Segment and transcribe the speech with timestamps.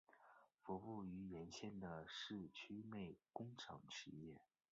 [0.63, 4.41] 服务于沿线的市区内工厂企业。